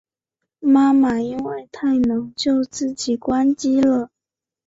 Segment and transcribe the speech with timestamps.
[0.65, 4.09] 妈妈因为太冷就自己关机了